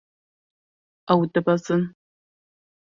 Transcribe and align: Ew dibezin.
Ew 1.11 1.21
dibezin. 1.33 1.81